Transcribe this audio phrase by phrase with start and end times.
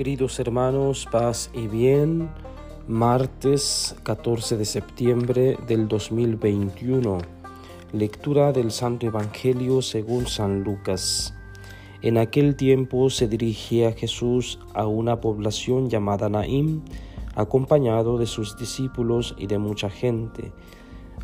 [0.00, 2.30] Queridos hermanos, paz y bien,
[2.88, 7.18] martes 14 de septiembre del 2021,
[7.92, 11.34] lectura del Santo Evangelio según San Lucas.
[12.00, 16.80] En aquel tiempo se dirigía Jesús a una población llamada Naim,
[17.34, 20.50] acompañado de sus discípulos y de mucha gente.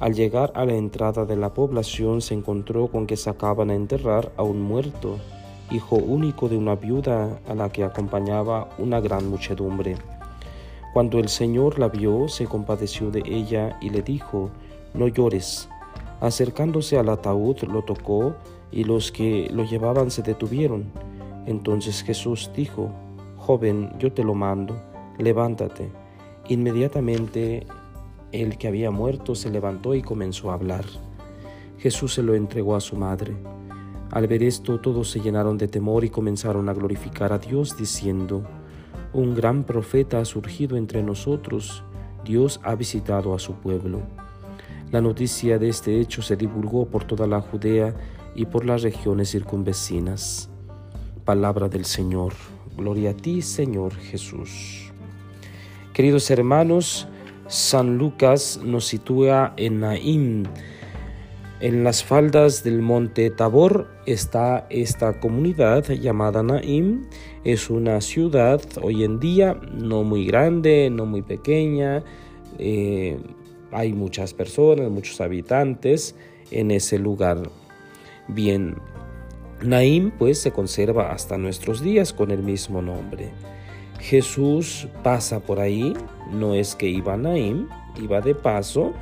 [0.00, 4.32] Al llegar a la entrada de la población se encontró con que sacaban a enterrar
[4.36, 5.16] a un muerto
[5.70, 9.96] hijo único de una viuda a la que acompañaba una gran muchedumbre.
[10.92, 14.50] Cuando el Señor la vio, se compadeció de ella y le dijo,
[14.94, 15.68] No llores.
[16.20, 18.34] Acercándose al ataúd lo tocó
[18.72, 20.86] y los que lo llevaban se detuvieron.
[21.46, 22.90] Entonces Jesús dijo,
[23.36, 24.74] Joven, yo te lo mando,
[25.18, 25.90] levántate.
[26.48, 27.66] Inmediatamente
[28.32, 30.84] el que había muerto se levantó y comenzó a hablar.
[31.78, 33.36] Jesús se lo entregó a su madre.
[34.10, 38.44] Al ver esto todos se llenaron de temor y comenzaron a glorificar a Dios diciendo,
[39.12, 41.82] Un gran profeta ha surgido entre nosotros,
[42.24, 44.02] Dios ha visitado a su pueblo.
[44.92, 47.94] La noticia de este hecho se divulgó por toda la Judea
[48.34, 50.48] y por las regiones circunvecinas.
[51.24, 52.34] Palabra del Señor.
[52.76, 54.92] Gloria a ti, Señor Jesús.
[55.92, 57.08] Queridos hermanos,
[57.48, 60.46] San Lucas nos sitúa en Naín,
[61.60, 67.06] en las faldas del monte Tabor está esta comunidad llamada Naim.
[67.44, 72.02] Es una ciudad hoy en día no muy grande, no muy pequeña.
[72.58, 73.18] Eh,
[73.72, 76.14] hay muchas personas, muchos habitantes
[76.50, 77.50] en ese lugar.
[78.28, 78.76] Bien,
[79.62, 83.30] Naim pues se conserva hasta nuestros días con el mismo nombre.
[83.98, 85.94] Jesús pasa por ahí,
[86.30, 87.68] no es que iba a Naim,
[87.98, 88.92] iba de paso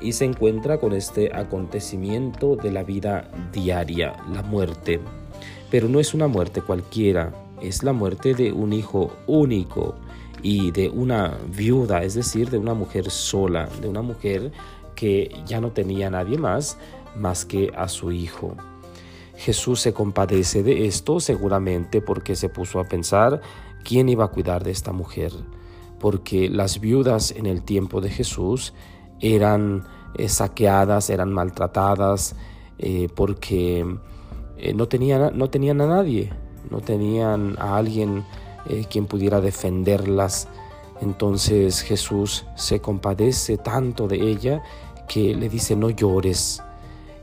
[0.00, 5.00] y se encuentra con este acontecimiento de la vida diaria, la muerte.
[5.70, 9.94] Pero no es una muerte cualquiera, es la muerte de un hijo único
[10.42, 14.52] y de una viuda, es decir, de una mujer sola, de una mujer
[14.94, 16.78] que ya no tenía nadie más
[17.16, 18.56] más que a su hijo.
[19.36, 23.40] Jesús se compadece de esto seguramente porque se puso a pensar
[23.82, 25.32] quién iba a cuidar de esta mujer,
[25.98, 28.74] porque las viudas en el tiempo de Jesús
[29.24, 29.84] eran
[30.16, 32.36] eh, saqueadas, eran maltratadas,
[32.78, 33.86] eh, porque
[34.58, 36.30] eh, no, tenían, no tenían a nadie,
[36.70, 38.24] no tenían a alguien
[38.88, 40.48] quien pudiera defenderlas.
[41.02, 44.62] Entonces Jesús se compadece tanto de ella
[45.06, 46.62] que le dice no llores.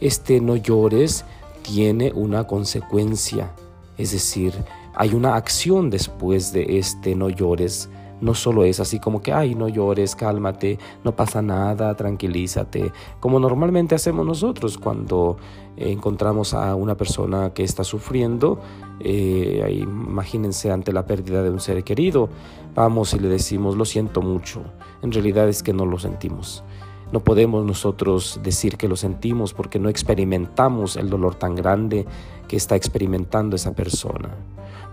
[0.00, 1.24] Este no llores
[1.62, 3.52] tiene una consecuencia,
[3.96, 4.52] es decir,
[4.94, 7.88] hay una acción después de este no llores
[8.20, 13.38] no solo es así como que, ay, no llores, cálmate, no pasa nada, tranquilízate, como
[13.40, 15.36] normalmente hacemos nosotros cuando
[15.76, 18.60] encontramos a una persona que está sufriendo,
[19.00, 22.28] eh, imagínense ante la pérdida de un ser querido,
[22.74, 24.62] vamos y le decimos, lo siento mucho,
[25.02, 26.64] en realidad es que no lo sentimos.
[27.10, 32.04] No podemos nosotros decir que lo sentimos porque no experimentamos el dolor tan grande
[32.48, 34.36] que está experimentando esa persona.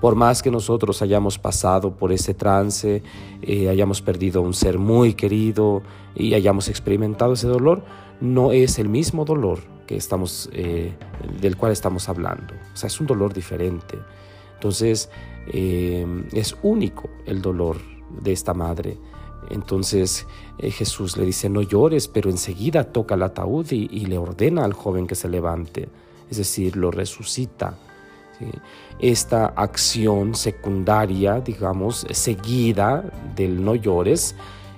[0.02, 3.02] Por más que nosotros hayamos pasado por ese trance,
[3.42, 5.82] eh, hayamos perdido un ser muy querido
[6.16, 7.84] y hayamos experimentado ese dolor,
[8.22, 10.94] no es el mismo dolor que estamos, eh,
[11.42, 12.54] del cual estamos hablando.
[12.74, 13.98] O sea, es un dolor diferente.
[14.54, 15.10] Entonces,
[15.48, 17.78] eh, es único el dolor
[18.22, 18.98] de esta madre.
[19.50, 20.26] Entonces
[20.60, 24.74] Jesús le dice, no llores, pero enseguida toca el ataúd y, y, le ordena al
[24.74, 25.88] joven que se levante,
[26.32, 27.78] es decir, lo resucita.
[29.00, 33.04] Esta acción secundaria, digamos, seguida
[33.36, 34.36] del no llores,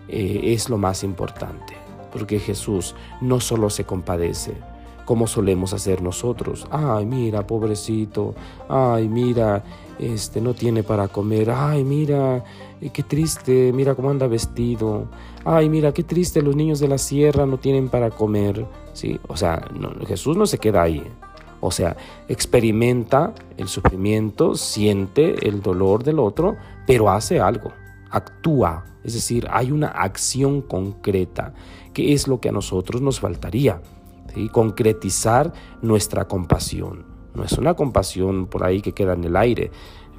[0.07, 1.75] eh, es lo más importante,
[2.11, 4.53] porque Jesús no solo se compadece,
[5.05, 6.67] como solemos hacer nosotros.
[6.71, 8.35] Ay, mira, pobrecito.
[8.67, 9.63] Ay, mira,
[9.99, 11.49] este no tiene para comer.
[11.49, 12.43] Ay, mira,
[12.81, 13.71] eh, qué triste.
[13.73, 15.07] Mira cómo anda vestido.
[15.45, 16.41] Ay, mira, qué triste.
[16.41, 18.65] Los niños de la sierra no tienen para comer.
[18.93, 19.65] Sí, o sea,
[20.07, 21.03] Jesús no se queda ahí.
[21.59, 21.97] O sea,
[22.27, 26.55] experimenta el sufrimiento, siente el dolor del otro,
[26.85, 27.71] pero hace algo,
[28.11, 28.85] actúa.
[29.03, 31.53] Es decir, hay una acción concreta,
[31.93, 33.81] que es lo que a nosotros nos faltaría.
[34.51, 35.51] Concretizar
[35.81, 37.05] nuestra compasión.
[37.33, 39.71] No es una compasión por ahí que queda en el aire,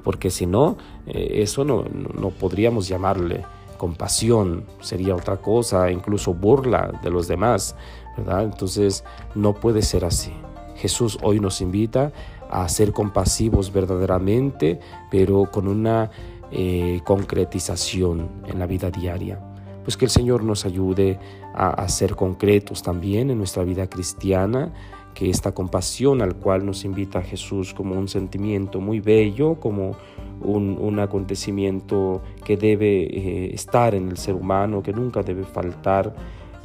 [0.03, 1.85] porque si no, eh, eso no,
[2.19, 3.45] no podríamos llamarle
[3.77, 7.75] compasión, sería otra cosa, incluso burla de los demás,
[8.17, 8.43] ¿verdad?
[8.43, 9.03] Entonces,
[9.33, 10.33] no puede ser así.
[10.79, 12.11] Jesús hoy nos invita
[12.49, 14.79] a ser compasivos verdaderamente,
[15.11, 16.09] pero con una
[16.51, 19.39] eh, concretización en la vida diaria.
[19.83, 21.19] Pues que el Señor nos ayude
[21.53, 24.71] a, ser concretos también en nuestra vida cristiana,
[25.13, 29.97] que esta compasión al cual nos invita Jesús como un sentimiento muy bello, como,
[30.41, 36.15] un, acontecimiento que debe eh, estar en el ser humano, que nunca debe faltar.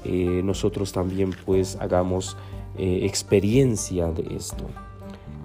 [0.04, 2.36] Eh, nosotros también pues hagamos
[2.76, 4.66] eh, experiencia de esto.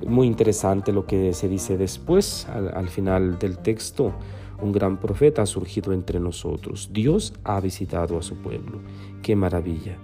[0.08, 4.14] Muy interesante lo que se dice después, al, final del texto.
[4.62, 6.90] Un gran profeta ha surgido entre nosotros.
[6.92, 8.80] Dios ha visitado a su pueblo.
[9.22, 9.98] ¡Qué maravilla!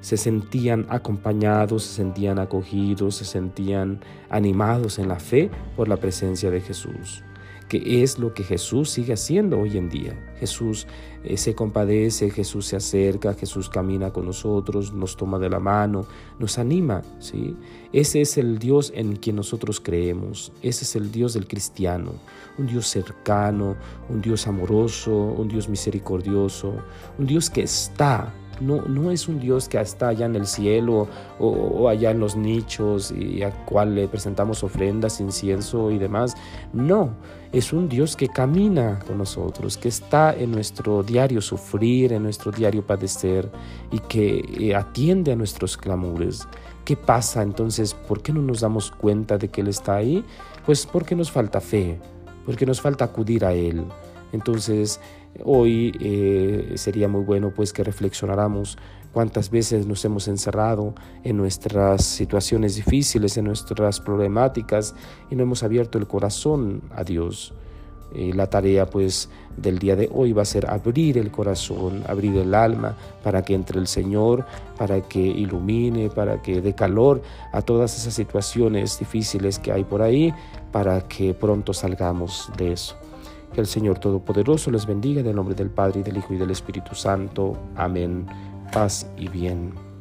[0.00, 6.50] Se sentían acompañados, se sentían acogidos, se sentían animados en la fe por la presencia
[6.50, 7.24] de Jesús
[7.68, 10.34] que es lo que Jesús sigue haciendo hoy en día.
[10.38, 10.86] Jesús
[11.24, 16.06] eh, se compadece, Jesús se acerca, Jesús camina con nosotros, nos toma de la mano,
[16.38, 17.56] nos anima, ¿sí?
[17.92, 22.12] Ese es el Dios en quien nosotros creemos, ese es el Dios del cristiano,
[22.58, 23.76] un Dios cercano,
[24.08, 26.74] un Dios amoroso, un Dios misericordioso,
[27.18, 31.08] un Dios que está no, no, es un Dios que está allá en el cielo
[31.38, 36.34] o, allá en los nichos y al cual le presentamos ofrendas, incienso y demás.
[36.72, 37.10] No,
[37.52, 42.50] es un Dios que camina con nosotros, que está en nuestro diario sufrir, en nuestro
[42.50, 43.50] diario padecer
[43.90, 46.48] y que eh, atiende a nuestros clamores.
[46.84, 47.94] ¿Qué pasa entonces?
[47.94, 50.24] ¿Por qué no nos damos cuenta de que Él está ahí?
[50.66, 51.98] Pues porque nos falta fe,
[52.44, 53.84] porque nos falta acudir a Él.
[54.34, 55.00] Entonces,
[55.44, 58.76] hoy eh, sería muy bueno pues que reflexionáramos
[59.12, 60.92] cuántas veces nos hemos encerrado
[61.22, 64.96] en nuestras situaciones difíciles, en nuestras problemáticas
[65.30, 67.54] y no hemos abierto el corazón a Dios.
[68.12, 72.36] Eh, la tarea pues del día de hoy va a ser abrir el corazón, abrir
[72.36, 74.44] el alma para que entre el Señor,
[74.76, 77.22] para que ilumine, para que dé calor
[77.52, 80.34] a todas esas situaciones difíciles que hay por ahí,
[80.72, 82.96] para que pronto salgamos de eso.
[83.54, 86.38] Que el Señor Todopoderoso les bendiga en el nombre del Padre y del Hijo y
[86.38, 87.56] del Espíritu Santo.
[87.76, 88.26] Amén.
[88.72, 89.93] Paz y bien.